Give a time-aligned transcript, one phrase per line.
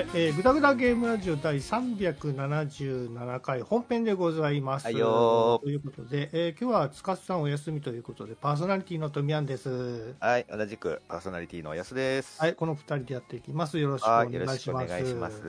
[0.00, 4.84] はい、えー、ぐだぐだゲームラジオ第377回本編でございます。
[4.84, 10.14] はいということで、えー今日はつかすさんお休みということで、パーソナリティのとみやんです。
[10.18, 12.40] はい、同じくパーソナリティの安です。
[12.40, 13.78] はい、この二人でやっていきます。
[13.78, 14.88] よろしくおはい、願いします。
[14.88, 15.42] 願いします。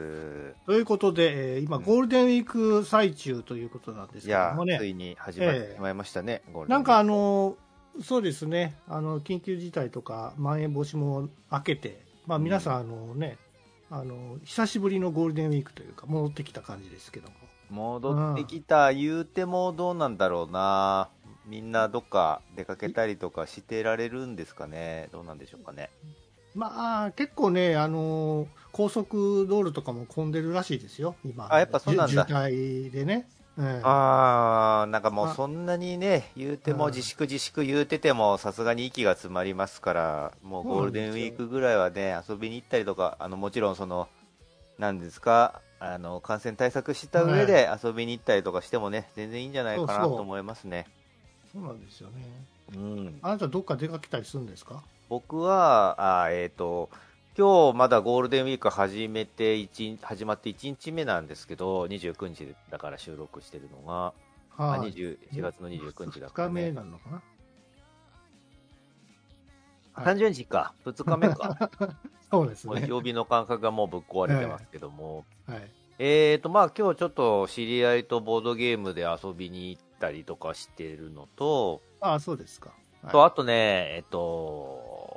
[0.66, 7.56] ということで、えー今、ゴールデンウィーク最中ということなんですけども、ねつ、いに始まっええてしまいましたね、ゴーなんかあの
[8.04, 13.38] そうですね、あの緊急事態とか、まん延防止も明けて、まあ、皆さん、あのね、
[13.94, 17.36] あの久しぶりのゴールデンウィークというか、戻ってきた感じですけども、
[17.70, 21.10] 戻ってきた言うてもどうなんだろうな。
[21.46, 25.10] みんなどっか出かけたりとかしてられるんですかね。
[25.12, 25.90] どうなんでしょうかね。
[26.56, 33.28] まあ、結構ね、あの高速道路とかも混んでるらしいですよ、今、あやっぱそうなんだ渋滞でね。
[33.60, 44.08] ええあー、なんかもうあそんなにね、言うてうんも自粛自粛言うててもさすがに息が詰まりますから、もうゴールデンウィークぐらいはね、遊びに行ったりとか、あの、もちろんその、
[44.78, 50.88] なんですか、あの、感染対策した上で遊びに行ったりとかしてもね、全然いいんじゃないかなと思いますね。
[51.52, 52.46] そうなんですよね。
[52.76, 53.20] うん。
[53.22, 54.82] あなた、どっか出かけたりするんですか？
[55.10, 56.90] 僕は、あーえっ、と、
[57.38, 59.66] 今日まだゴールデンウィーク始めて
[60.02, 64.14] 始まって1日目なんですけど、29日だから収録してるのが、
[64.58, 66.72] あはい20 4月の29日だ2から、日目ね。
[66.74, 67.22] なのかな、
[69.94, 71.72] はい30日か、2日目か。
[72.30, 72.86] そうですね。
[72.88, 75.26] 曜日の感覚がもうぶっ壊れてますけども。
[75.48, 82.72] はいえーと、まあ今日ちょっと知り合いとボードゲームで遊びに行ったりとかしてるのと、ああ、そうですか。
[83.04, 85.11] はいと、あとね、えっと、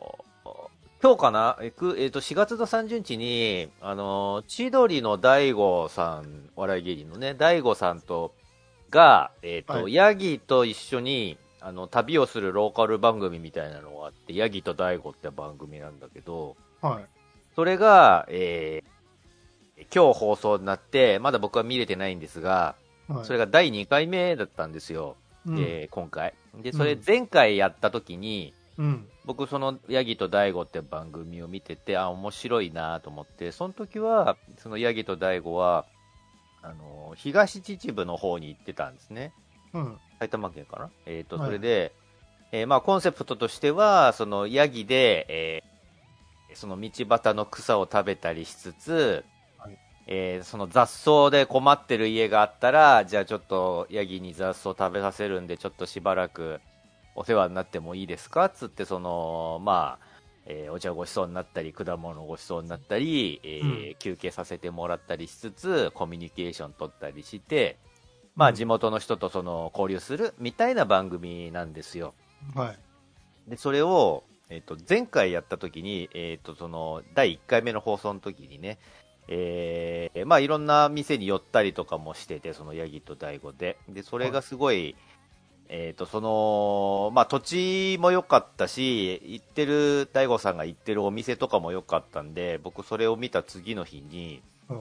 [1.04, 1.58] 今日かな？
[1.60, 1.96] えく？
[1.98, 8.32] えっと、4月の30日に、あの、千鳥の大悟さん、お笑い芸人のね、大悟さんと、
[8.88, 9.92] が、えっと、はい。
[9.92, 17.04] ヤギと一緒に、あの、旅をするローカル番組みたいなのがあって、ヤギと大悟って番組なんだけど、はい。
[17.54, 18.94] それが、えー
[19.94, 22.76] 今日放送になって、まだ僕は見れてないんですが、
[23.08, 23.26] はい。
[23.26, 25.16] それが第2回目だったんですよ、
[25.46, 25.58] うん。
[25.58, 26.32] えー今回。
[26.62, 29.08] で、それうん前回やった時に、うん。
[29.24, 35.86] 僕そのヤギと大悟って番組を見てて、あ、面白いなと思って、その時は、そのヤギと大悟は、
[36.62, 39.32] あの、東秩父の方に行ってたんですね。
[39.72, 39.98] うん。
[40.18, 40.90] 埼玉県かな？
[41.06, 41.92] えっ、と、はいそれで、
[42.52, 45.74] えーまあコンセプトとしては、そのヤギで、えー
[46.56, 49.24] その道端の草を食べたりしつつ、
[49.58, 56.60] はいえーその雑草で困ってる家があったら、じゃあちょっとヤギに雑草食べさせるんで、ちょっとしばらく
[57.14, 58.48] お世話になってもいいですか？
[58.48, 60.06] つって、その、まあ、
[60.46, 67.76] えーお茶ごちそうになったり、果物ごちそうになったり、えーうん休憩させてもらったりしつつ、コミュニケーション取ったりして、
[68.36, 72.14] まあ地元の人とその交流するみたいな番組なんですよ。
[72.54, 72.78] はい。
[73.50, 78.78] で、それを、えっ、と、前回やった時に、えっ、と、その、第1回目の放送の時にね、
[79.28, 83.78] えーまあいろんな店に寄ったりとかもしてて、そのヤギと大悟で。
[83.88, 84.96] で、それがすごい、
[85.68, 94.80] えっ、と、その、まあ土地も良かったし、行ってる、大悟さんが行ってるお店とかも良かったんで、僕それを見た次の日に、うん。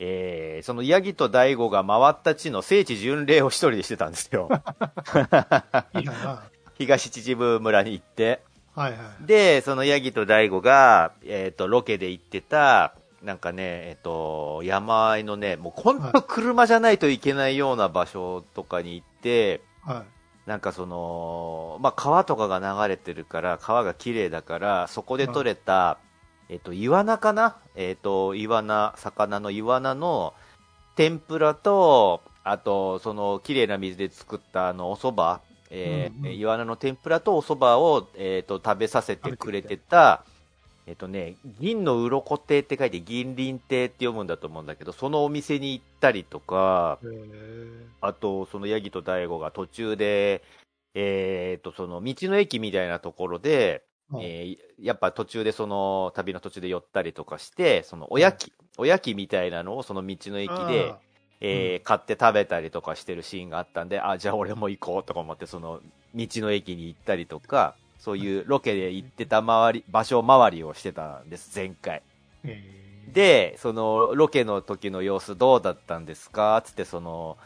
[0.00, 4.48] えーそのヤギと大悟が回った地の聖地巡礼を一人でしてたんですよ。
[5.94, 6.04] いい。
[6.78, 8.40] 東秩父村に行って。
[8.74, 9.26] はいはい。
[9.26, 20.17] で、そのヤギと大悟が、えっ、と、ロケで行ってた、なんかね、えっ、と、山あいのね、もう本当車じゃないといけないような場所とかに行って、はい。
[20.48, 25.98] なんかその、まあ、川とかが流れてるから、川が綺麗だから、そこで取れた、
[26.48, 27.58] えっ、と、イワナかな？
[27.74, 30.32] えっ、と、イワナ、魚のイワナの
[30.96, 36.38] 天ぷらと、あと、その、綺麗な水で作ったあの、お蕎麦、えーうんうん。
[36.38, 40.24] イワナの天ぷらとお蕎麦を、えっ、と、食べさせてくれてた、
[40.88, 46.98] えっ、とね、銀の鱗亭って書いて銀鱗亭って読むんだと思うんだけど、そのお店に行ったりとか、
[48.00, 50.42] あと、そのヤギと大悟が途中で、
[50.94, 54.24] えー、と、その道の駅みたいなところで、はい。
[54.24, 60.94] えーやっぱ途中でその旅の途中で寄ったりとかして、そのおやき、おやきみたいなのをその道の駅で、
[61.40, 65.80] えー買って食べたりとかしてるシーンがあったんで、あ、じゃあ俺も行こうとか思って、その
[66.14, 72.02] 道の駅に行ったりとか、そういうロケで行ってた周り、場所周りをしてたんです、前回。
[73.12, 76.62] で、そのロケの時の様子どうだったんですか？
[76.64, 77.36] つって、その、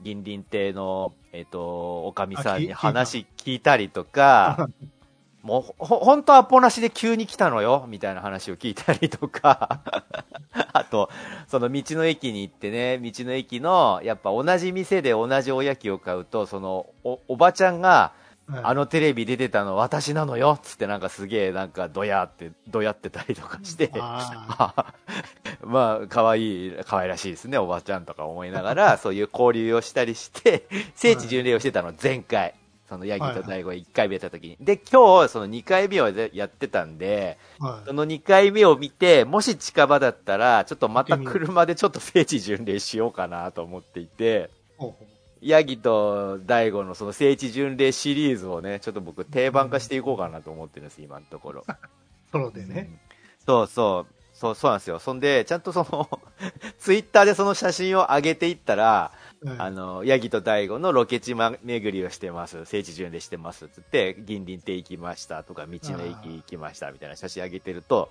[0.00, 4.68] 銀鱗亭の、えっ、と、おかみさんに話聞いたりとか、
[5.42, 9.80] もう、ほ、ほんとアポなしで急に来たのよみたいな話を聞いたりとか、
[10.72, 11.10] あと、
[11.48, 18.12] その道の駅に行ってね、道の駅の、やっぱ同じ店で同じおやきを買うと、その、お、おばちゃんが、
[18.46, 18.64] はい。
[18.64, 20.58] あのテレビ出てたの私なのよ。
[20.58, 24.92] っつってなんかすげえなんかドヤって、ドヤってたりとかして、あ
[25.62, 32.54] まあ、可愛い、可愛らしいですね、おばちゃんとか思いながら、 そういう交流をしたりして、聖地巡礼をしてたの、前回。
[32.86, 34.56] そのヤギと大悟1回目やった時に。
[34.60, 37.88] で、今日、その2回目をやってたんで、はい。
[37.88, 45.13] その2回目を見て、もし近場だったら、ちょっとまた車でちょっと聖地巡礼しようかなと思っていて、ほうほう
[45.44, 51.64] ヤギと大悟のその聖地巡礼シリーズをね、ちょっと僕定番化していこうかなと思ってるんです、今のところ。
[52.32, 52.90] ソロでね。
[53.46, 54.14] そうそう。
[54.32, 54.98] そう、そうなんですよ。
[54.98, 56.20] そんで、ちゃんとその、
[56.80, 59.12] ツイッターでその写真を上げていったら、
[59.44, 62.64] はいあの、ヤギと大悟のロケ地ま巡りをしてます。
[62.64, 63.68] 聖地巡礼してます。
[63.68, 68.10] つって、銀鱗亭行きましたとか、道の駅行きましたみたいな写真上げてると、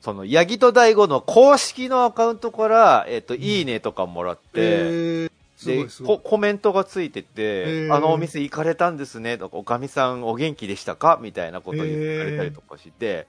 [0.00, 5.30] その、ヤギと大悟の公式のアカウントから、えっと、いいねとかもらって、
[5.66, 5.86] で。
[6.04, 11.18] ココメントがついてて、あのお店行かれたんですねとか、おかみさんお元気でしたか？
[11.20, 13.26] みたいなことを言ってくれたりとかして、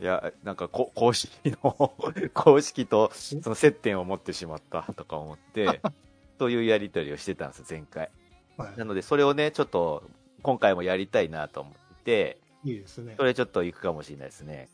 [0.00, 1.30] いや、なんかこ公式
[1.62, 1.94] の、
[2.34, 5.80] 公式とその接点を持ってしまったとか思って、
[6.38, 8.10] そういうやりとりをしてたんです、前回。
[8.56, 10.02] はいなので、それをね、ちょっと、
[10.42, 13.24] 今回もやりたいなと思って、いいですねそ。
[13.24, 14.68] れちょっと行くかもしれないですね。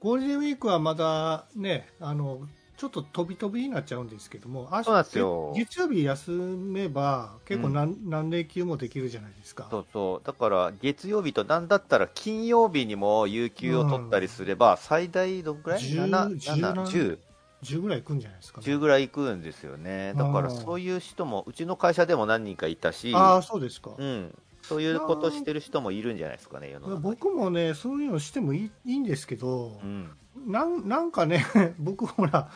[0.00, 2.40] ゴールデンウィークはまだね、あの、
[2.82, 9.68] ちょっと飛び飛びになっちゃうんですけども、明日そうなんですよ月曜日休めば、結構うん何,、何連休もできるじゃないですか。
[9.70, 10.26] そうそう。
[10.26, 17.18] だから、月曜日となんだったら金曜日にも有給を取ったりすれば、最大どんくらい？10 ?7、10 7、何10。
[17.62, 18.66] 10ぐらい行くんじゃないですか、ね。
[18.66, 20.14] 10ぐらい行くんですよね。
[20.18, 23.92] だからそういう人も、うちの会社でも何人かいたし、ああ、そうですか。
[23.96, 24.34] うん。
[24.62, 26.76] そういうことしてる人もいるんじゃないですかね。
[27.00, 30.10] 僕もね、そういうのしてもいいいいんですけど、うん。
[30.46, 31.44] なんなんかね、
[31.78, 32.50] 僕ほら、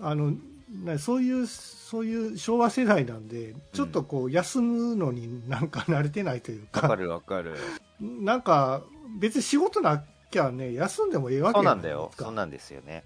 [0.00, 0.34] あの、
[0.84, 7.56] なそういう、そういう昭和世代なんで、ちょっとこう、休むのになんか慣れてないというか、わかるわかる。
[8.00, 8.82] なんか、
[9.18, 12.10] 別に仕事なきゃね、休んでもええわけそうやなんだよ。
[12.16, 13.04] かそうなんですよね。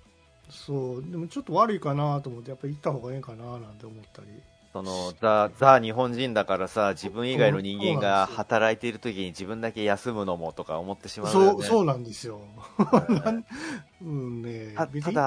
[0.50, 4.28] そう、でもちょっと悪いかなと思って、やっぱり行った方がええかななんて思ったり。
[4.72, 11.46] その、ザ、ザ日本人だからさ、自分以外の人間が働いている時に自分だけ休むのもとか思ってしまうよね。
[11.52, 12.40] そう、そうなんですよ。
[14.00, 15.22] うんうんねたただ、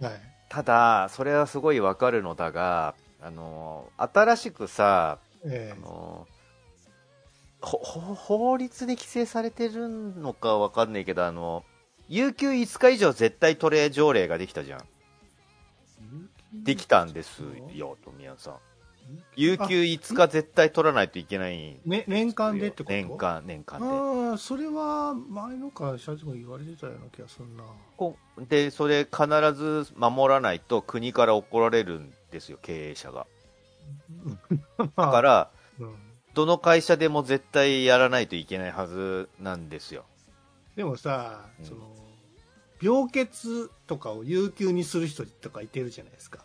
[0.00, 0.20] はい。
[0.48, 6.26] ただ、それはすごいわかるのだが、あの、新しくさ、えあの
[7.60, 11.64] 法律で規制されてるのかわかんないけど、あの、
[12.08, 14.80] 有給5日以上絶対トレ条例ができたじゃん？
[16.62, 17.42] できたんです
[17.74, 18.58] よ、富谷さん。
[19.36, 21.78] 有給5日絶対取らないといけない。
[21.84, 22.92] ね、年間でってこと？
[22.92, 23.86] 年間、年間で。
[23.86, 27.64] ああ、それは前の会社でも言われてたような気がするな。
[27.96, 28.16] こ
[28.48, 33.26] で、それ必ず守らないと国から怒られるんですよ、経営者が。
[34.78, 35.94] だだから、うん、
[36.32, 40.06] どの会社でも絶対やらないといけないはずなんですよ。
[40.76, 41.94] でもさ、うんその、
[42.84, 43.28] 病欠
[43.86, 46.40] とかを有給にする人とかいてるじゃないですか。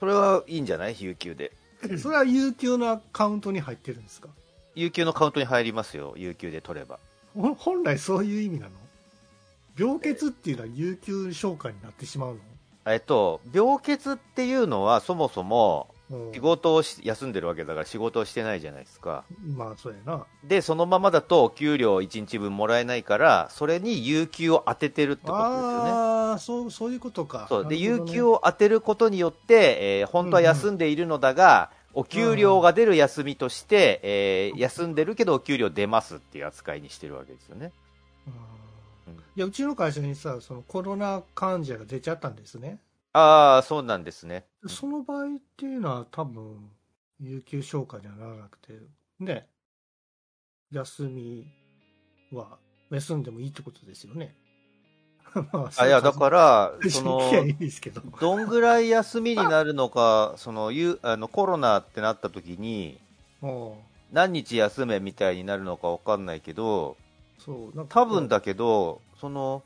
[0.00, 0.96] それはいいんじゃない？
[0.98, 1.52] 有給で。
[1.98, 4.28] それは有給のカウントに入ってるんですか？
[4.74, 6.98] 有給のカウントに入りますよ、有給で取れば。
[7.34, 8.72] ほ本来そういう意味なの？
[9.76, 12.38] 病欠っていうのは有給消化になってしまう
[12.86, 15.91] えっと、病欠っていうのはそもそも
[16.32, 19.24] 仕事をし休んでるわけだから仕事をしてないじゃないですか。
[19.56, 20.26] まあそうやな。
[20.44, 25.90] で、そのままだと給料1日分もらえないから、それに有給を当ててるってことですよね。
[25.90, 27.46] ああ、そう、そういうことか。
[27.48, 27.68] そう。
[27.68, 37.72] で、有給を当てることによって、えー本当は休んでいるのだが、お給料が出る休みとして、えー休んでるけどお給料出ますっていう扱いにしてるわけですよね。
[38.26, 42.78] うんうんいや、うちの会社にさ、そのコロナ患者が出ちゃったんですね。
[43.12, 44.46] ああ、そうなんですね。
[44.66, 46.70] その場合っていうのは多分、
[47.20, 48.72] 有給消化にはならなくて、
[49.20, 49.48] ね、
[50.70, 51.46] 休み
[52.32, 52.58] は、
[52.90, 54.34] 休んでもいいってことですよね。
[55.52, 58.00] まあ、いや、だから、そそのの、い、や、いいですけど。
[58.20, 62.98] どんぐらい休みになるのか、その、ゆあの、コロナってなった時に、
[64.10, 66.96] 何日休めみたいになるのかわかんないけど、
[67.38, 69.62] そう、多分だけど、その、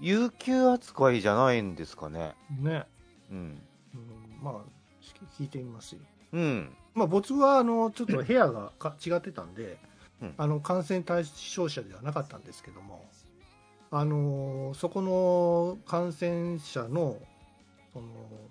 [0.00, 2.34] 有給扱いじゃないんですかね。
[2.60, 2.86] ね、
[3.30, 3.36] うん。
[3.36, 3.60] うん、
[4.42, 4.54] まあ、
[5.38, 6.00] 聞いてみますよ。
[6.32, 6.76] うん。
[6.94, 9.78] まあ、僕は、あの、ちょっと部屋がか違ってたんで、
[10.22, 13.08] うんあの、感染対象者ではなかったんですけども、
[13.90, 17.16] あの、そこの感染者の、
[17.92, 18.06] その、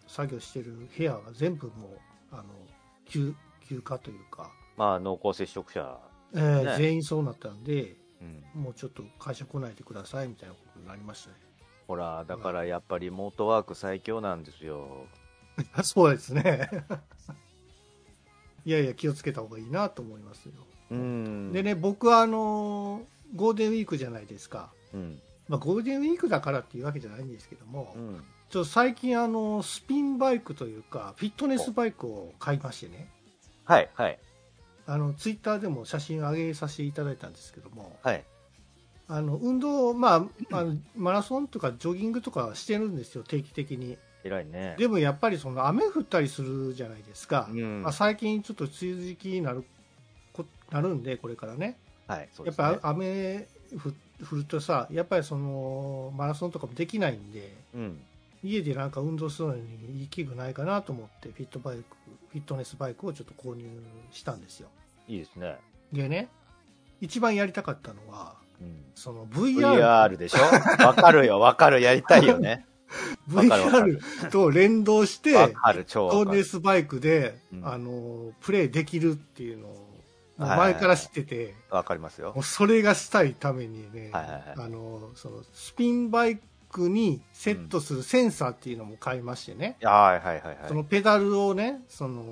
[0.07, 1.99] 作業してる部屋が全部もう、
[2.31, 2.43] あの、
[3.05, 3.35] 休、
[3.67, 5.99] 休暇というか、まあ、濃厚接触者。
[6.33, 8.61] えーね全員そうなったんで、うん。
[8.63, 11.35] もうちょっと会社来ないでくださいみたいなことになりましたね。
[11.87, 15.05] ほら、だからやっぱりリモートワーク最強なんですよ。
[15.83, 16.69] そうですね。
[18.65, 20.53] いやいや、気をつけた方がいいなと思いますよ。
[20.91, 21.51] うん。
[21.53, 23.05] でね、僕はあの
[23.35, 25.21] ゴールデンウィークじゃないですか、うん。
[25.47, 28.23] まあ、ゴールデンウィークだからっていうわけじゃないんですけども、うん。
[28.49, 33.09] ちょっと最近あのスピンバイクというかフィットネスバイクを買いましてね
[33.65, 34.19] はい、はい、
[34.87, 38.23] あのツイッターでも写真上げさせていただいたんですけどもはい。
[39.09, 44.75] あの運動、まあ、あのマラソンとかジョギングとかはしてるんですよ定期的に偉いね。
[44.77, 49.63] でもやっぱりその雨降ったりするじゃないですか、うんまあ、最近ちょっと梅雨時期になる
[50.33, 51.77] こなるんでこれからね
[52.07, 52.79] はい、そうやっですね。
[52.81, 53.93] ぱ雨ふ
[54.29, 57.99] 降るとさやっぱりそのマラソンとかもできないんでうん。
[58.43, 61.83] 家でなんか運動するのにいい器具ないかなと思ってフィットバイク
[62.29, 63.65] フィットネスバイクをちょっと購入
[64.11, 64.69] したんですよ
[65.07, 65.57] いいですね。
[65.91, 66.29] でね
[66.99, 68.85] 一番やりたかったのはうん。
[68.95, 70.83] その VR, VR でしょ？
[70.85, 72.65] わかるよ、わかる、やりたいよね。
[73.29, 76.25] VR と連動してフィット。
[76.25, 79.87] ネスバイクで、うんあのプレイできるっていうのを
[80.37, 82.35] 前から知ってて、わかりますよ。
[82.41, 86.39] それがしたいためにね、はいはいはいあのそのスピンバイ
[86.69, 90.57] クにセットするセンサーっていうのも買いましてね、はいはいはいはい。
[90.67, 92.23] そのペダルをねその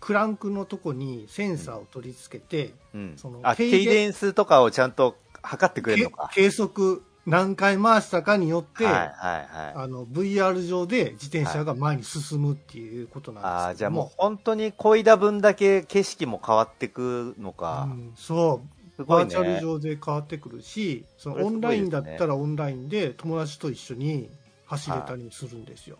[0.00, 3.40] クランクのとこにセンサーを取り付けて、うんその。
[3.42, 6.30] あ、ケイデンスとかをちゃんと測ってくれるのか。
[6.32, 9.72] け計測何回回したかによって、はいはいはい。
[9.74, 17.94] あの VR 上で自転車が前に進むっていうことなんああ、ですけどもじゃあもう本当に漕いだ分だけ景色も変わってくのかう。
[17.94, 18.60] んそ。
[19.04, 24.30] バーチャル上で変わってくるし、そのオンラインだったらオンラインで友達と一緒に
[24.66, 25.98] 走れたりするんですよ。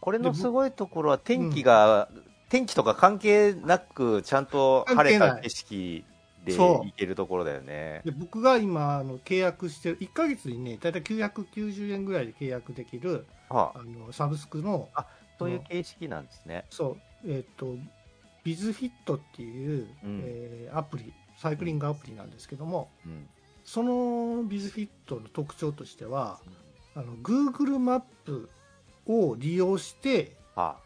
[0.00, 2.08] これのすごいところは天気が、
[2.48, 6.04] 天気とか関係なく、ちゃんと晴れた景色
[6.44, 8.02] で行けるところだよね。
[8.04, 13.80] で僕が今あの契約してる1ヶ月にね大体990円ぐらいで契約できるはあ。
[13.80, 14.88] あのサブスクの
[15.38, 16.64] そういう形式なんですね。
[16.70, 17.30] そう。
[17.30, 17.74] えっ、と
[18.44, 20.22] ビズフィットっていう、うん。
[20.24, 23.28] えーアプリサイクリングアプリなんですけどもうん。
[23.64, 26.38] そのビズフィットの特徴としては
[26.94, 28.50] あの Google マップ
[29.06, 30.76] を利用しては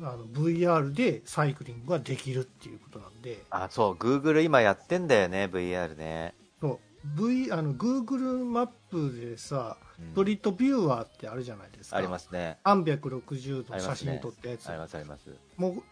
[0.00, 6.34] あの VR でサイクリングができるっていうことなんであ、あ、そう、Google 今やってんだよね、VR ね。
[6.60, 12.58] そう v あの Google マップでさうんストリートビューワーってあるじゃないですかありますね。
[12.64, 15.30] 360度写真撮ったやつ、ありますあります。
[15.56, 15.82] もう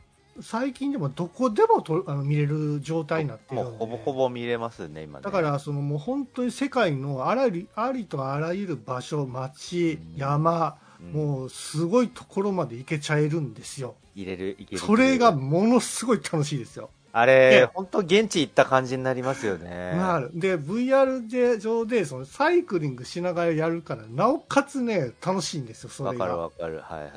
[0.40, 5.24] 最近でもどこでもとあの見れる状態になってるでもうんほぼほぼ見れますね、今ね。
[5.24, 14.80] だからそのもう本当に世界のあらゆるありとあらゆる場所街うん山うん、もうすごいところまで行けちゃえるんですよ入れる、いける。
[14.80, 19.92] それがものすごい楽しいですよあでれ、本当現地行った感じになりますよね。
[19.96, 26.80] なるで VR で上でそのサイクリングしながらやるからなおかつね楽しいんですよそわかるれがわかる。
[26.80, 27.12] はいはいは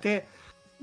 [0.00, 0.02] い。
[0.02, 0.26] で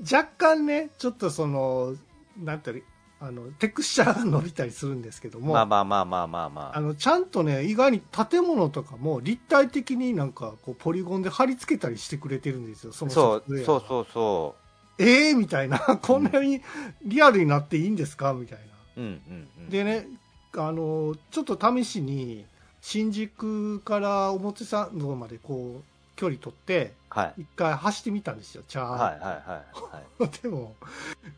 [0.00, 1.94] 若干ねちょっとその
[2.38, 2.82] なんていうの
[3.22, 6.78] あのテクスチャーが伸びたりするんですけども、まあまあまあまあまあまあ。
[6.78, 14.54] あのちゃんとね意外に建物とかも立体的になんかこうポリゴンで貼り付けたりしてくれてるんですよそのそうそうそうそ
[14.98, 16.62] ええー、みたいな こんなに
[17.04, 18.32] リアルになっていいんですか？
[18.32, 18.64] みたいな
[18.96, 19.00] う。
[19.00, 19.68] うんうんうん。
[19.68, 20.08] でね
[20.56, 22.46] あのちょっと試しに
[22.80, 25.89] 新宿から表参道までこう
[26.20, 27.42] 距離取ってはい。
[27.42, 30.30] 一回走ってみたんですよチャーはいはいはいはい。
[30.42, 30.76] でも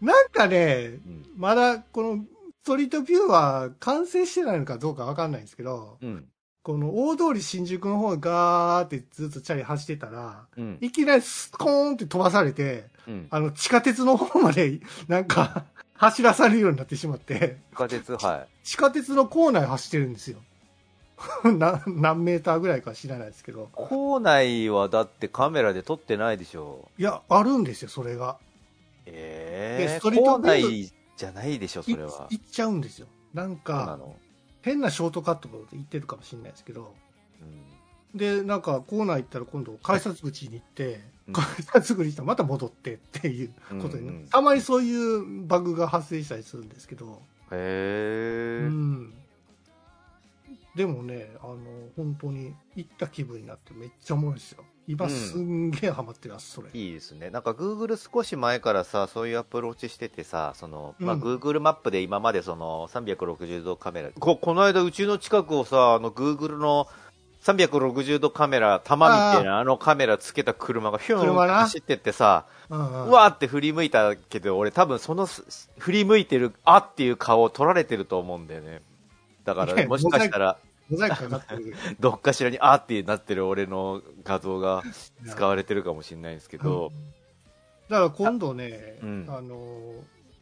[0.00, 1.26] なんかねうん。
[1.36, 2.24] まだこの
[2.64, 6.28] ストリートビューは完成してないのかどうかわかんないんですけどうん。
[6.64, 10.78] この大通り新宿の方ガーってずっとチャリ走ってたらうん。
[10.80, 13.28] いきなりスコーンって飛ばされてうん。
[13.30, 20.51] あの地下鉄の方までなんか 走らされるようになってしまって地下鉄、は地下鉄の構内走ってるんですよな
[21.86, 23.66] 何メーターぐらいか知らないですけどい。
[23.72, 26.88] 構内はだってカメラで撮ってないでしょ。
[26.98, 28.38] いやあるんですよそれが
[29.06, 30.38] ええート構ビュー
[30.86, 32.26] 内じゃないでしょ、そいれは。
[32.30, 34.16] 行っちゃうんですよなんかの。
[34.62, 36.94] 変なショートカットで行ってるかもしれないですけど
[38.14, 38.18] うん。
[38.18, 43.50] でなんかコーナー行ったら今度改札口に行って、うん改札口に行ったらまた戻ってっていう
[43.80, 48.66] ことに、うんうんたまにそういうバグが発生したりするんですけど、へえ。
[48.66, 49.14] うん、
[50.74, 51.58] でもねあの
[51.96, 54.64] 本当に行った気分になってめっちゃおもろいですよ。
[54.88, 57.30] 今うんすんげえハマってますそれ、いいですね。
[57.30, 66.88] なんか Google 少し前からさ、そういうアプローチしててさ、その、まあ、うん Google マップで今までその360度カメラ、ここの間うちの近くをさ、あの Google の
[67.42, 73.06] 360度カメラ、玉みたいなあのカメラつけた車がヒューン走ってってさ、うんうん。
[73.06, 78.82] うわーって振り向いたけど、俺多分そのす振り向いてる、あっていう顔を撮られてると思うんだよね。
[79.44, 80.58] だから、もしかしたら、
[82.00, 84.82] どっかしらにあーってなってる俺の画像が
[85.26, 86.92] 使われてるかもしれないんですけど、
[87.88, 89.26] だから今度ね、うん。
[89.28, 89.56] あの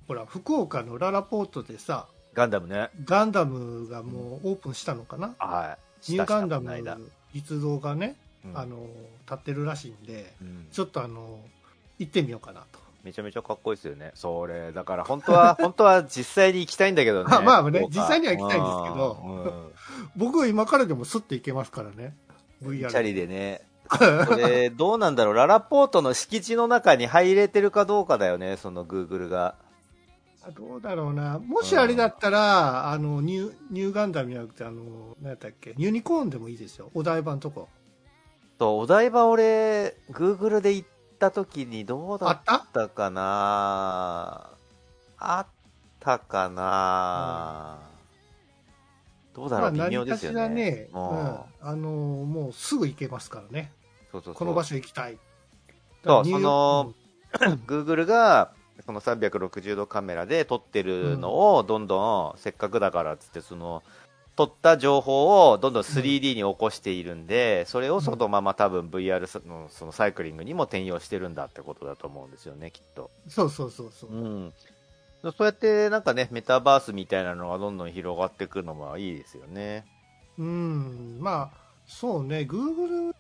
[0.09, 2.91] ほら福岡のララポートでさガンダムね。
[3.05, 5.77] ガンダムがもうオープンしたのかな、は
[6.09, 6.13] い。
[6.13, 6.99] ニューガンダムの間。
[7.33, 8.59] 実像がねうん。
[8.59, 8.87] あの
[9.27, 10.67] 立ってるらしいんでうん。
[10.73, 11.39] ちょっとあの
[11.99, 14.13] 行ってみようかなと、めちゃめちゃかっこいいですよね。
[14.15, 17.31] それ、だから本当は、 本当は実際に行きたいんだけどね。
[17.31, 19.73] まあまあね実際には行きたいんですけどうんうん
[20.17, 22.17] 僕は今からでもスッて行けますからね
[22.61, 23.63] チ VR ャリでね。
[23.89, 25.35] これ、どうなんだろう。
[25.35, 29.57] ララポートの敷地の中に入れてるかどうかだよね、そのグーグルが。
[30.57, 37.69] どうだろうな、もしあれだったら、あのニューニューガンダムじゃなくて、あの何やったっけ、ユニコーンでもいいですよ、お台場のとこ。
[38.59, 40.89] と、お台場俺、グーグルで行っ
[41.21, 44.51] た時にどうだっあったたかな。
[45.19, 45.47] あっ
[46.01, 46.19] た？
[46.19, 47.79] かな、
[49.35, 50.41] どうだろう、まあ、微妙ですよね。
[50.41, 50.99] らね、うう。
[50.99, 53.71] んん、あのもうすぐ行けますからね、
[54.11, 55.19] そうそうこの場所行きたい。
[56.03, 56.95] そうその、
[57.67, 58.51] グーグルが、
[58.87, 63.83] その360度カメラで撮ってるのを、どんどん、せっかくだからっつって、その、
[64.41, 73.11] 撮った情報をどんどん 3D に起こしているんで、それをそのまま多分 VR のそのサイクリングにも転用してるんだってことだと思うんですよね、きっと。
[73.29, 74.53] そうそうそうそう、うん。
[75.21, 79.85] そうやってなんかね、メタバースみたいなのがどんどん広がっていくのもいいですよね。
[80.39, 83.15] うん、まあ、そうね、グーグ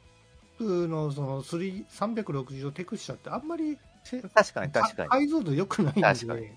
[0.60, 5.08] ルのその3 360度テクスチャってあんまりせ確かに確かに。
[5.10, 6.40] 解像度良くないんで、確かに。
[6.40, 6.54] うん。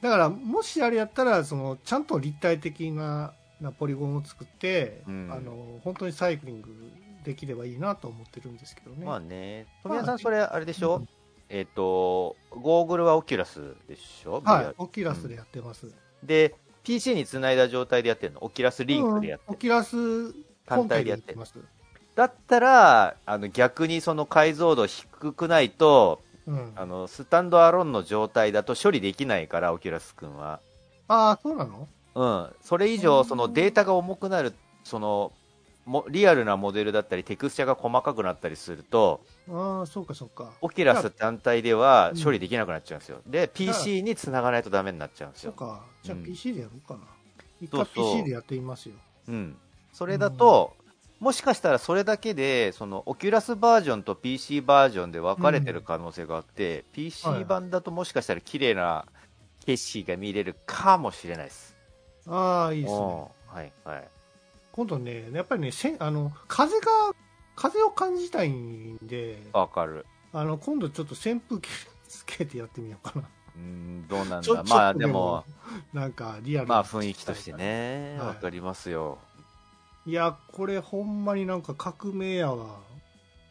[0.00, 5.30] だからもしあれやったらそのちゃんと立体的ななポリゴンを作って、うん。
[5.32, 6.92] あの本当にサイクリング
[7.24, 9.06] できればいいなと思ってるんですけどね。
[9.06, 11.08] まあね、富谷さまあん、それ、あれでしょ、うん
[11.48, 15.86] えっ、と、ゴーグルはオキュラスでしょ、はいオキュラスでやってます。
[16.22, 18.42] で、PC につないだ状態でやってるの？
[18.42, 20.34] オキュラスリンクでやってる、うんオキュラス
[20.66, 21.54] 単体でやってるます。
[22.14, 30.60] だったら、あの逆にその解像度低くないと、うん、あのスタンドアロンの状態だと処理できないから、オキュラス君は。
[31.08, 31.86] ああ、そうなの？
[32.14, 34.52] うん、それ以上、そのデータが重くなる、
[34.84, 35.32] その
[35.84, 39.20] もリアルなモデルだったり、テクスチャが細かくなったりすると、
[39.50, 40.52] ああ、そうかそうか。
[40.60, 43.20] オキュラス単体ではうん処理できなくなっちゃうんですよ。
[43.26, 45.54] で、PC に繋がないとダメになっちゃうんですよ。
[45.56, 45.84] そうか。
[46.02, 47.00] じゃあうん PC でやろうかな。
[47.60, 48.94] 一回そうそう PC でやってみますよ。
[49.28, 49.56] うん。
[49.92, 50.76] それだと、
[51.18, 59.04] もしかしたらそれだけで、そのオキュラスバージョンと PC バージョンで分かれてる可能性があって、PC 版だともしかしたら綺麗な
[59.66, 61.71] 景色が見れるかもしれないです。
[62.26, 63.00] ああ、いいですね。
[63.46, 64.08] はい、はい。
[64.72, 66.86] 今度ね、やっぱりね、せあの風が、
[67.54, 70.06] 風を感じたいんで、わかる。
[70.32, 71.68] あの今度ちょっと扇風機
[72.08, 73.28] つけてやってみようかな。
[73.54, 74.62] うん、どうなんだ。
[74.64, 75.44] まあでも、、
[75.92, 77.52] なんかリアルまあ雰囲気として。
[77.52, 79.18] ね、はいわかりますよ。
[80.06, 82.80] いや、これほんまになんか革命やわ。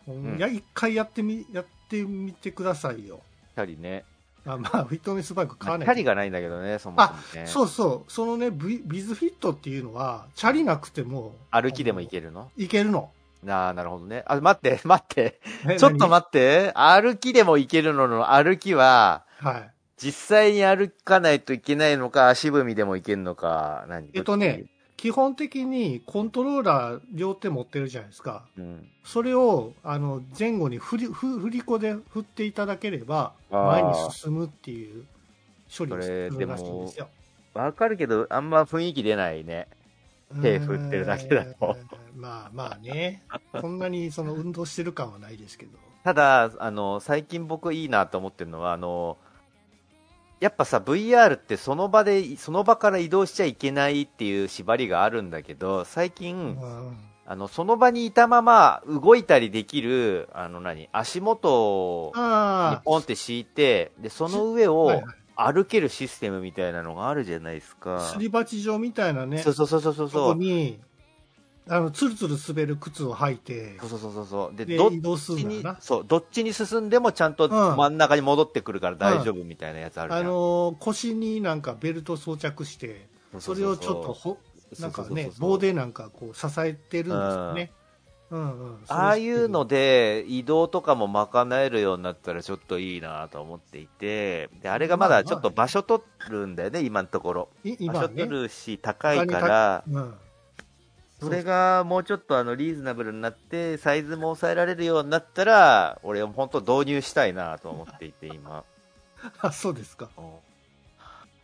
[0.10, 3.22] んいや、一回やってみ、やってみてくださいよ。
[3.56, 4.06] チャリね。
[4.46, 7.48] あまあ、フィットネスバイク買まあチわないャリがないんだけどね、そもそもね。
[7.48, 8.12] そうそう。
[8.12, 12.50] そのね、ビビズフィットっていうのは、チャリなくても、歩きでも行けるの？
[12.58, 13.12] いけるの。
[13.48, 14.24] ああ、なるほどね。
[14.28, 15.40] あ、待って、待って。
[15.70, 16.72] えちょっと待って。
[16.76, 19.74] 歩きでも行けるのの歩きは、何はい。
[19.98, 24.10] 実際に歩かないといけないのか、足踏みでも行けるのか、何？
[24.14, 24.66] えっとね、
[25.02, 28.44] 基本的にコントローラー両手持ってるじゃないですか。
[28.56, 28.88] うん。
[29.04, 35.06] それを、あの、前後に振り、ふ振り子で振っていただければ、前に進むっていう
[35.76, 37.10] 処理をするらしいんですよ。
[37.56, 39.68] わかるけど、あんま雰囲気出ないね。
[40.40, 41.86] 手振ってるだけだとえー
[42.16, 43.24] まあまあね。
[43.60, 45.80] こんなにその運動してる感はないですけど。
[46.04, 49.18] ただ、あの、最近僕いいなと思ってるのは、あの、
[50.42, 56.98] やっぱさ、VR ってその場で、その場から移動しちゃいけないっていう縛りがあるんだけど、最近、うん。
[57.28, 62.12] あの、その場にいたまま動いたりできる、あの何、足元を
[62.84, 65.04] ポンって敷いて、で、その上あ、を
[65.36, 68.00] 歩けるシステムみたいなのがあるじゃないですか。
[68.00, 70.36] すり鉢状みたいなね、そうそうそうそうそう。
[70.36, 70.82] に、
[71.68, 74.56] あの、つるつる滑る靴を履いて、そうそうそうそう。
[74.56, 75.64] で、で、どっ移動するちに。
[75.80, 80.22] そう、どっちに進んでもちゃんとうん真ん中に戻ってくるから大丈夫みたいなやつあるじゃん。
[80.22, 83.08] あのー腰になんかベルト装着して、
[83.40, 84.38] それをちょっとほ、
[84.80, 87.72] なんかね、棒でなんかこう支えてるんですよね。
[88.32, 88.78] うんうん。
[88.88, 97.50] ああいうので移動とかも賄えるようになったらちょっといいなと思っていて、で、あれがまだちょっと場所取るんだよね、今のところ。
[97.64, 100.14] い場所取、るし、高いから、うん。
[101.22, 108.64] それがもうちょっとあのリーズナブルになって、サイズも抑えられるようになったら、俺は本当導入したいなと思っていて、今。
[109.42, 110.10] あ、そうですか。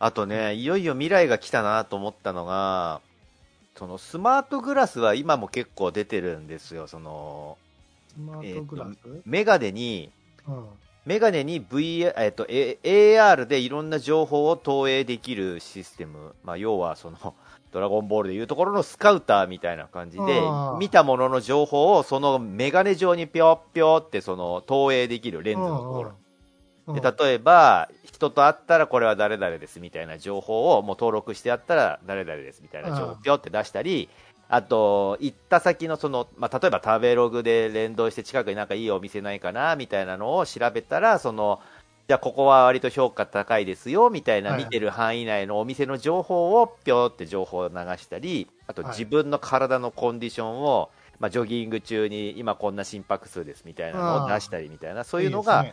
[0.00, 3.00] あとね、いよいよ未来が来たなと思ったのが、
[3.76, 6.88] そのスマートグラスは今も結構出てるんですよ。
[6.88, 7.56] その、
[8.08, 10.10] スマートグラス、メガネに、
[10.48, 10.66] うん。
[11.06, 16.34] メガネに V、えっと、A- AR でいろんな情報を投影できるシステム。
[16.44, 17.34] まあ、要はその、
[17.72, 20.40] ドラゴンボールでいうところのスカウターみたいな感じで
[20.78, 26.10] 見たものの情報をそのメガネ上にぴょっぴょってその投影できるレンズのところ。
[26.10, 26.28] うん
[26.94, 34.08] で例えば、人と会ったらこれは誰々ですみたいな情報をもう登録してあったら誰々ですみたいな情報をぴょって出したり、
[34.48, 41.60] あと、行った先のその、まあ、例えば食べログで連動して近くになんかいいお店ないかなみたいなのを調べたら、その、
[42.08, 44.64] じゃあここは割と評価高いですよみたいなはい。
[44.64, 48.90] 見てる範囲内のお店の情報をぴょって情報を流したり、あとはい。
[48.92, 50.90] 自分の体のコンディションを、
[51.20, 55.66] まあ、ジョギング中に今こんな心拍数ですみたいなのを出したりみたいな、そういうのが、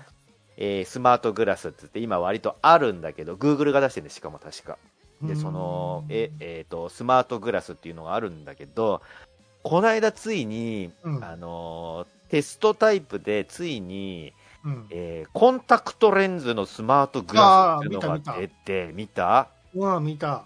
[0.58, 4.78] えースマートグラスって言って今割とあるんだけど、Google が出してるんです、しかも確か。
[5.22, 9.02] で、その、え、えっ、と、スマートグラスっていうのがあるんだけど、
[9.64, 11.24] この間ついに、うん。
[11.24, 14.34] あのーテストタイプでついに、
[14.66, 14.88] うん。
[14.90, 20.44] えーコンタクトレンズのスマートグラスっていうのが出て、見たうわ見た。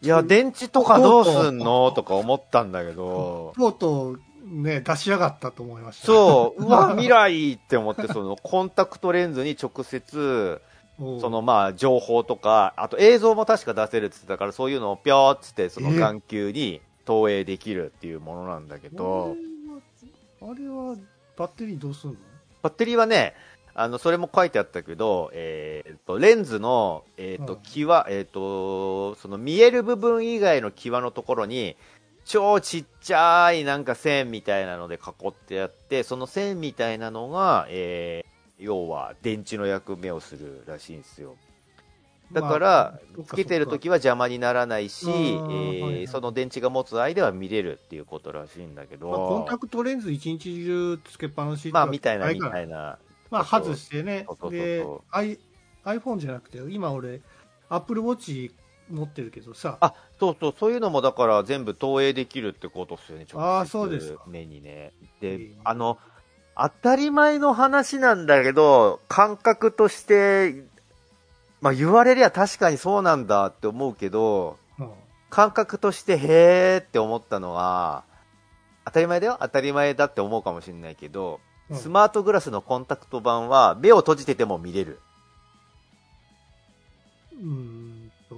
[0.00, 6.06] いや、電池とかどうすんのとか思ったんだけど、とうとうね出しやがったと思いました。
[6.06, 10.60] そう、うわ、未来って思って、その、 コンタクトレンズに直接、
[11.00, 11.20] う。
[11.20, 19.36] そのまあ情報とか、あと映像も確か出せるって言ってたから、そういうのをぴょーっつって、そのえ眼球に投影できるっていうものなんだけど、
[20.40, 20.96] あれはあれは
[21.36, 22.16] バッテリーどうすんの？
[22.62, 23.34] バッテリーはね、
[23.74, 31.76] あの、それも書いてあったけど、えーっと、レンズの、えーっと、うん際、えーっと、その見える部分以外の際のところに、
[32.24, 41.36] 超ちっちゃいなんか線みたいなので囲ってあって、その線みたいなのが、えー要は電池の役目をするらしいんですよ。
[42.32, 52.98] だから、まあつけてるときは邪魔にならないし、えうんーその電池が持つ間は見れるっていうことらしいんだけど、まあ、コンタクトレンズ一日中つけっぱなしまあ、みたいな、みたいな。
[53.30, 54.26] まあ、外してね。
[55.84, 57.22] iPhone じゃなくて今俺
[57.70, 58.50] Apple Watch
[58.90, 59.78] 持ってるけどさ。
[59.80, 64.24] あ、そうそう、そういうのもだから全部投影できるってことですよね、直接あーそうですか。
[64.26, 64.92] 目にね。
[65.20, 65.98] でね、あの、
[66.56, 70.64] 当たり前の話なんだけど、感覚として、
[71.60, 74.90] まあ言われりゃ確かにそうなんだって思うけど、うん
[75.30, 78.04] 感覚としてへーって思ったのは、
[78.86, 85.00] 当たり前だよ当たり前だって思うかもしれないけど、うんスマートグラスのコンタクト版は目を閉じてても見れる。
[87.34, 88.36] うーんと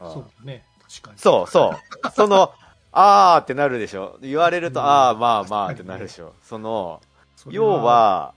[0.00, 2.10] ああそうだね確かにそうそう。
[2.12, 2.54] その、
[2.92, 4.16] あーってなるでしょ。
[4.22, 6.32] 言われると、うんあーまあまあってなるでしょ。
[6.42, 7.02] その、
[7.50, 8.32] 要は、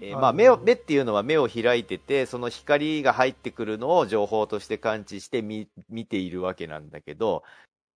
[0.00, 7.42] えーまあ、目を、目っていうのは目を開いてて、その光が入ってくるのを情報として感知して見、見ているわけなんだけど、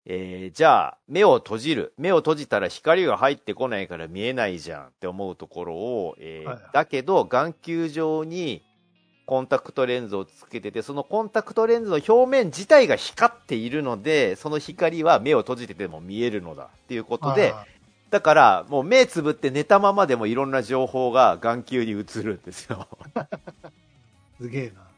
[0.07, 1.92] えーじゃあ、目を閉じる。
[1.98, 6.70] 目を閉じたら光が入ってこないから見えないじゃんって思うところを、えーはいはい。
[6.72, 8.62] だけど、眼球上に
[9.26, 17.64] コンタクトレンズをつけてて、そのコンタクトレンズの表面自体が光っているので、その光は目を閉じてても見えるのだっていうことで、あ
[18.11, 22.88] だから、もう目つぶって寝たままでもいろんな情報が眼球に映るんですよ。
[23.14, 23.27] ー
[24.40, 24.90] すげえな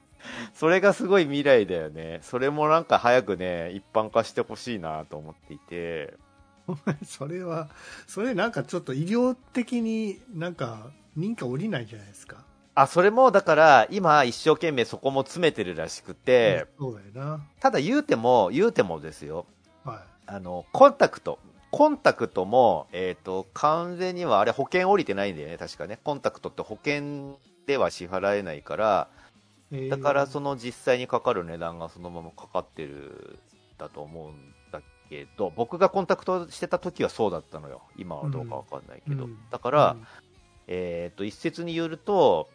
[0.55, 2.21] それがすごい未来だよね。
[2.23, 6.15] それもなんか早くね、一般化してほしいなと思っていて。
[7.05, 7.69] それは
[8.07, 12.45] それなんかちょっと医療的になんか認可下りないじゃないですか
[12.75, 19.45] あ、それもだから、今一生懸命そこも詰めてるらしくて、そうだよただ言うても、言うてもですよ。
[19.85, 21.39] なはあの、コンタクト。
[21.73, 25.99] コンタクトも、えっ、と、完全にはあれ保険降りてないんだよね、確かね。
[26.05, 29.09] コンタクトって保険では支払えないから、
[29.89, 33.39] だからその実際にかかる値段がそのままかかってる
[33.79, 37.81] だと思うんだけど、僕がコンタクトしてた時はそうだったのよ。
[37.97, 39.25] 今はどうかわかんないけど。
[39.25, 40.07] うんだから、うん
[40.69, 42.49] えっ、と、一説によると、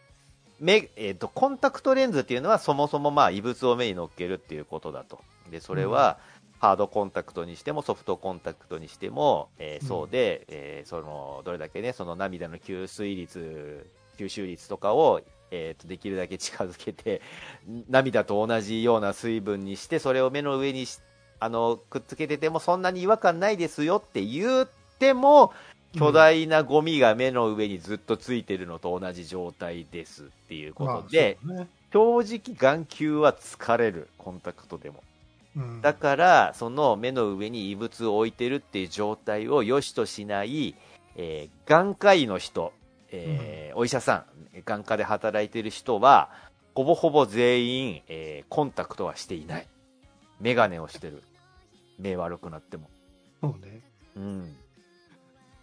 [0.59, 5.19] 目、えっ、と、コンタクトレンズっていうのはそもそもまあ異物を目に乗っけるっていうことだと。
[5.51, 6.19] で、それは、
[6.59, 9.87] ハードコンタクトにしてもソフトコンタクトにしても、えーうん。
[9.87, 17.21] そうで、えーその、どれだけね、その涙の吸水率、吸収率とかを、えーと、できるだけ近づけて、
[17.89, 20.99] 涙と同じような水分にして、それを目の上にし
[21.39, 25.53] あの、くっつけててもそんなに違和感ないですよって言っても、
[25.93, 31.67] 巨大なゴミが目の上にずっとついてるのと同じ状態ですっていうことで、まあね。
[31.93, 35.03] 正直眼球は疲れる、コンタクトでも。
[35.57, 40.75] うんだから、その目の上に異物を置いてるっていう状態を良しとしない、
[41.15, 42.73] えー眼科医の人、
[43.11, 46.29] えーお医者さん、眼科で働いてる人は、
[46.75, 49.67] ほぼほぼ全員、えーコンタクトはしていない。
[50.39, 51.23] メガネをしてる。
[51.97, 52.89] 目悪くなっても。
[53.41, 53.81] そうね
[54.15, 54.55] うん。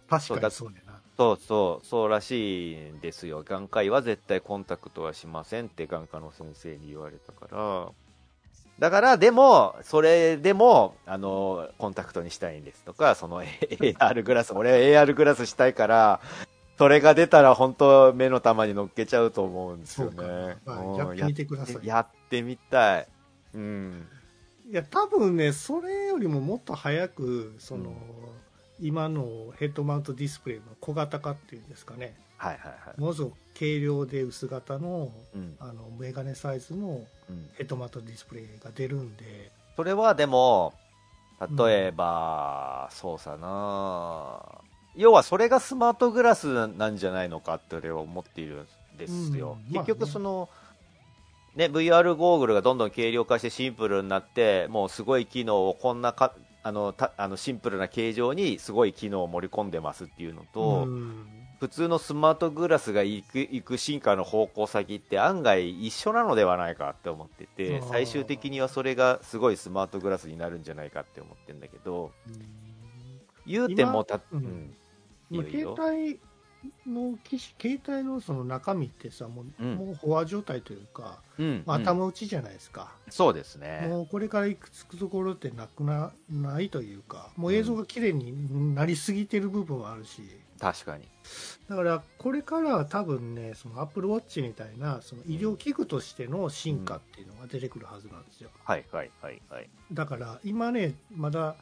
[0.09, 3.43] 確かにそうだなそうそう、そうらしいんですよ。
[3.43, 7.89] 眼科医は絶対コンタクトはしませんって眼科の先生に言われたから、
[8.79, 16.19] だから、でも、それでも、あの、コンタクトにしたいんですとか、その AR グラス、俺は AR グラスしたいから、
[16.77, 20.57] それが出たら本当目の玉に乗っけちゃうと思うんですよね。
[20.65, 21.87] はい、やってみてください。
[21.87, 23.07] やってみたい。
[23.53, 24.07] うん。
[24.69, 27.95] いや、多分ね、それよりももっと早く、その、うん
[28.79, 32.99] 今のヘッドマウントディスプレイの小型化っていうんですかね、はいはいはい。
[32.99, 35.55] ものすごく軽量で薄型のうん。
[35.59, 37.49] あのメガネサイズのうん。
[37.55, 40.73] ヘッドマウントディスプレイが出るんで、それはでも、
[41.57, 44.61] 例えば、そうさな
[44.95, 49.57] 要はそれがスマートグラスなんじゃないのかって俺は思っているんですよ。
[49.67, 50.49] うん結局その、
[51.55, 72.11] ね、VR ゴーグルがどんどん軽量化してシンプルになって、もうすごい機能をこんなか、あの、たあのシンプルな形状にすごい機能を盛り込んでますっていうのと、うん普通のスマートグラスが行く行く進化の方向先って案外一緒なのではないかって思ってて最終的にはそれがすごいスマートグラスになるんじゃないかって思ってるんだけど
[73.47, 74.75] 言うてもた、今うん。
[75.31, 76.19] いい携帯
[76.87, 79.75] の機種携帯のその中身ってさもう,、うん。
[79.75, 83.85] もう飽和状態というか、うんまあ、うん頭打ちじゃないですか、そうですね。
[83.87, 90.21] もうこれからいくつくところってなくなないというかもう映像が綺麗になりすぎてる部分はあるし、
[90.59, 91.07] 確かに。
[91.69, 98.49] だからこれからは多分ねそのアップルウォッチみたいなその医療器具としての進化っていうのが出てくるはずなんですよ。
[98.63, 99.69] はいはいはいはい。
[99.91, 101.55] だから今ねまだ、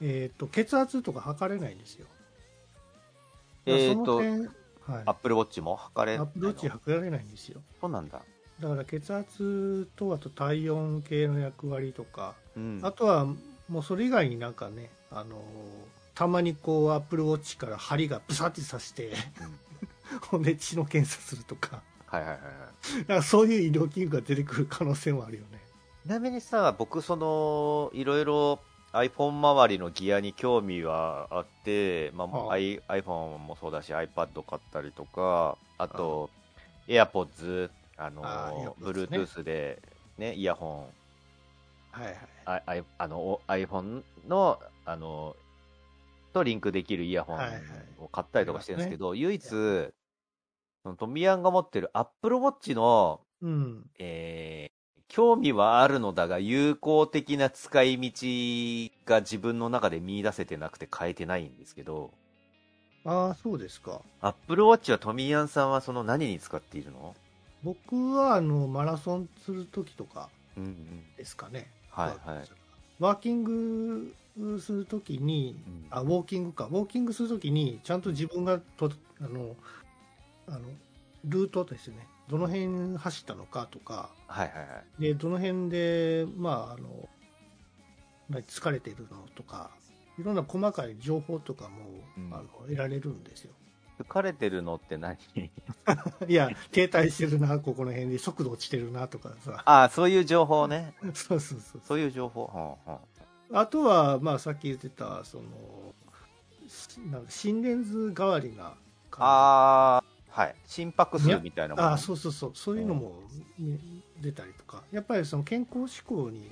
[0.00, 2.06] えー、と血圧とか測れないんですよ
[3.70, 4.40] えっ、とその点
[4.80, 5.02] はい。
[5.06, 7.60] アップルウォッチも測れアップルウォッチ測られないんですよ。
[7.80, 8.22] そうなんだ。
[8.60, 12.80] だから血圧とあと体温計の役割とか、うん。
[12.82, 13.26] あとは
[13.68, 15.40] もうそれ以外になんかねあのー
[16.20, 19.14] たまにこうアップルウォッチから針がブサッて刺して、
[20.28, 21.82] ほんで血の検査するとか。
[22.04, 22.98] はいはいはいはい。
[23.00, 25.58] だからそういう医療器具が出てくる可能性もあるよね。
[26.02, 28.60] ちなみにさ、僕、その、いろいろ
[28.92, 32.56] iPhone 周りのギアに興味はあって、まあはあ。
[32.56, 36.30] iPhone もそうだし、iPad 買ったりとか、あと、
[36.88, 38.68] AirPods、あの、あね。
[38.80, 39.80] Bluetooth で、
[40.18, 40.88] ね、イヤホ
[41.92, 42.14] はいはい。
[42.14, 45.36] ン、ああの、お iPhone の、あの、
[46.32, 47.60] とリンクできるイヤホンはいはい。
[47.98, 49.42] を買ったりとかしてるんですけど、唯一、
[50.82, 53.90] そのトミヤンが持ってる Apple Watch の、うん。
[53.98, 54.79] えー
[55.10, 62.12] 興味はあるのだが、有効的な使い道が自分の中で見出せてなくて変えてないんですけど、
[63.04, 64.02] ああそうですか。
[64.20, 67.16] アップルウォッチはトミヤンさんはその何に使っているの？
[67.64, 71.04] 僕はあのマラソンする時とかうんうん。
[71.16, 72.48] ですかねはいはい。
[73.00, 74.14] ワーキング
[74.60, 75.86] するときに、うん。
[75.90, 76.66] あウォーキングか。
[76.66, 79.56] ウォーキングするときにちゃんと自分がとあの
[80.46, 80.60] あの
[81.24, 84.64] ルートですねどの辺走ったのかとかはいはいは
[84.98, 85.02] い。
[85.02, 87.08] でどの辺でまああの
[88.28, 89.70] な疲れてるのとか
[90.18, 91.68] いろんな細かい情報とかも、
[92.16, 92.32] うん。
[92.32, 93.52] あの得られるんですよ。
[94.02, 95.18] 疲れてるのって何？
[96.26, 99.62] いや停滞してるなここの辺で速度落ちてるなとかさ。
[99.66, 100.94] ああ、そういう情報ね。
[101.12, 101.98] そうそうそうそう。
[101.98, 102.44] いう情報。
[102.46, 103.00] はあは
[103.52, 105.44] あとは、まあ、さっき言ってたその
[106.68, 108.74] しなんか心電図代わりな
[109.18, 110.54] あ、あーはい。
[110.64, 111.92] 心拍数みたいなもの。
[111.92, 113.14] あそうそうそうそういうのも
[113.58, 113.78] ね
[114.20, 116.50] 出たりとかやっぱりその健康志向に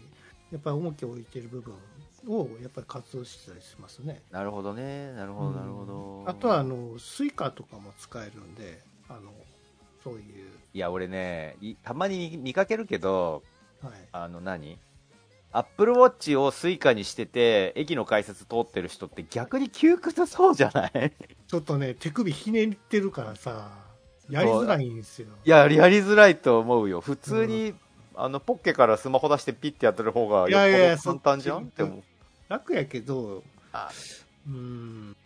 [0.50, 1.74] やっぱり重きを置いてる部分
[2.26, 5.12] をやっぱり活動してたりしますねなるほどね。
[5.12, 6.24] なるほど、なるほど。
[6.26, 9.32] あとはあのスイカとかも使えるんであの
[10.02, 13.42] そういう、いや、俺ね、いたまに見見かけるけど、
[13.82, 14.78] はい、あの何？
[15.50, 21.12] アップルウォッチをスイカにしてて、駅の改札通ってる人って逆に窮屈そうじゃない？
[21.46, 23.70] ちょっとね手首ひねってるからさ
[24.28, 25.28] やりづらいんですよ。
[25.44, 27.00] いや、やりづらいと思うよ。
[27.00, 27.74] 普通に、
[28.14, 31.60] あの、ポッケからスマホ出してピッてやってる方が、いやいや簡単じゃん？
[31.60, 32.02] そって思う。
[32.48, 33.88] 楽やけどあ。
[34.46, 35.16] うーん。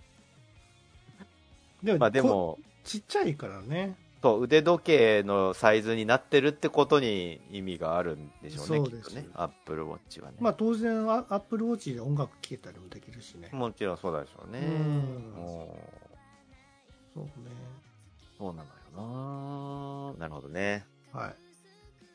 [1.82, 9.28] でも,、まあでも、ちっちゃいからねそう、腕時計のサイズになってるってことに意味があるんでしょうね、そうですきっとね。
[9.34, 10.36] アップルウォッチはね。
[10.40, 14.60] まあ当然アップルウォッチで音楽聴けたりもできるしね、もちろんそうだでしょうね。
[14.60, 14.62] う
[17.14, 17.30] そうね
[18.38, 20.86] そうなのよななるほどね。
[21.12, 21.34] はい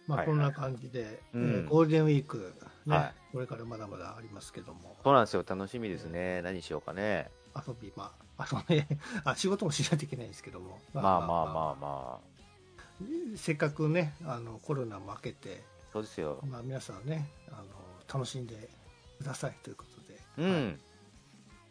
[0.08, 2.54] まあはいこんな感じで、うんえーゴールデンウィーク、
[2.86, 5.44] ねはいこれからまだまだありますけどもそうなんですよ。
[5.46, 6.42] 楽しみですね。
[6.42, 7.30] 何しようかね。
[7.56, 8.88] 遊びまあのね、
[9.24, 17.64] あ仕事もしないといけないんですけども、まあまあまあまあ、まあ、せっかくねあのコロナも明けてそうですよ、まあ、皆さんねあの
[18.14, 18.70] 楽しんで
[19.18, 19.86] くださいというこ
[20.38, 20.78] とで、うん、はい、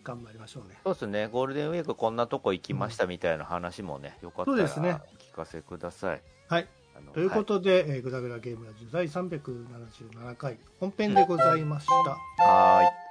[0.03, 0.77] 頑張りましょうね。
[0.85, 1.29] そうですね。
[1.29, 5.01] ゴールデンウィークこんなとこ行きましたみたいな話もね、うん、よかったら聞
[5.35, 6.69] かせください、ね、はい。
[7.13, 12.45] ということで、はいえー、グダグダゲームラジオ第377回本編でございました。
[12.45, 13.07] はい。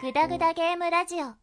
[0.00, 1.39] グダグダゲームラジオ。